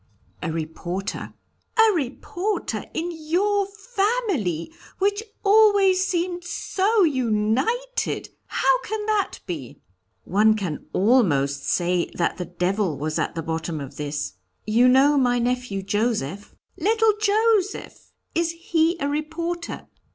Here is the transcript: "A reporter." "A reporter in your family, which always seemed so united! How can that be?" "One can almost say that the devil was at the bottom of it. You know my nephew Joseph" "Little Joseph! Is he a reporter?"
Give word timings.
"A 0.41 0.51
reporter." 0.51 1.35
"A 1.77 1.93
reporter 1.93 2.85
in 2.95 3.11
your 3.11 3.67
family, 3.67 4.73
which 4.97 5.21
always 5.43 6.03
seemed 6.07 6.43
so 6.43 7.03
united! 7.03 8.29
How 8.47 8.81
can 8.83 9.05
that 9.05 9.41
be?" 9.45 9.79
"One 10.23 10.55
can 10.55 10.87
almost 10.91 11.67
say 11.69 12.09
that 12.15 12.37
the 12.37 12.45
devil 12.45 12.97
was 12.97 13.19
at 13.19 13.35
the 13.35 13.43
bottom 13.43 13.79
of 13.79 13.99
it. 13.99 14.31
You 14.65 14.87
know 14.87 15.19
my 15.19 15.37
nephew 15.37 15.83
Joseph" 15.83 16.55
"Little 16.79 17.13
Joseph! 17.21 18.11
Is 18.33 18.49
he 18.71 18.97
a 18.99 19.07
reporter?" 19.07 19.85